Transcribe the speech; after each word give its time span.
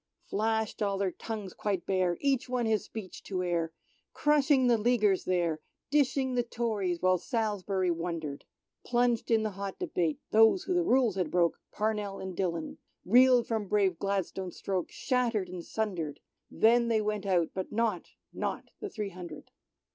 Flashed 0.25 0.81
all 0.81 0.97
their 0.97 1.11
tongues 1.11 1.53
quite 1.53 1.85
bare, 1.85 2.17
each 2.21 2.49
one 2.49 2.65
his 2.65 2.83
speech 2.83 3.21
to 3.21 3.43
air, 3.43 3.71
Crushing 4.13 4.65
the 4.65 4.79
Leaguers 4.79 5.25
there, 5.25 5.59
dishing 5.91 6.33
the 6.33 6.41
Tories 6.41 7.03
while 7.03 7.19
Salisbury 7.19 7.91
wondered. 7.91 8.43
Plunged 8.83 9.29
in 9.29 9.43
the 9.43 9.51
hot 9.51 9.77
debate, 9.77 10.17
those 10.31 10.63
who 10.63 10.73
the 10.73 10.81
rules 10.81 11.13
had 11.17 11.29
broke— 11.29 11.59
Parnell 11.77 12.17
and 12.19 12.35
Dillon— 12.35 12.79
reeled 13.05 13.45
from 13.47 13.67
brave 13.67 13.99
Gladstone's 13.99 14.57
stroke 14.57 14.89
shattered 14.89 15.49
and 15.49 15.63
sundered; 15.63 16.19
Then 16.49 16.87
they 16.87 17.01
went 17.03 17.27
out, 17.27 17.49
but 17.53 17.71
not— 17.71 18.09
not 18.43 18.71
the 18.79 18.89
three 18.89 19.09
hundred. 19.09 19.51